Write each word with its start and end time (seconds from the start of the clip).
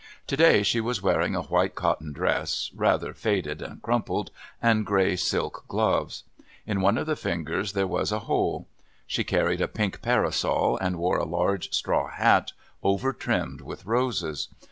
To 0.25 0.35
day 0.35 0.63
she 0.63 0.81
was 0.81 1.03
wearing 1.03 1.35
a 1.35 1.43
white 1.43 1.75
cotton 1.75 2.11
dress, 2.11 2.71
rather 2.73 3.13
faded 3.13 3.61
and 3.61 3.79
crumpled, 3.83 4.31
and 4.59 4.83
grey 4.83 5.15
silk 5.15 5.65
gloves; 5.67 6.23
in 6.65 6.81
one 6.81 6.97
of 6.97 7.05
the 7.05 7.15
fingers 7.15 7.73
there 7.73 7.85
was 7.85 8.11
a 8.11 8.21
hole. 8.25 8.67
She 9.05 9.23
carried 9.23 9.61
a 9.61 9.67
pink 9.67 10.01
parasol, 10.01 10.79
and 10.81 10.95
wore 10.97 11.19
a 11.19 11.23
large 11.23 11.71
straw 11.71 12.07
hat 12.09 12.51
overtrimmed 12.83 13.61
with 13.61 13.85
roses. 13.85 14.47